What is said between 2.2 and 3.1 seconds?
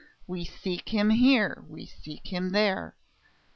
him there!"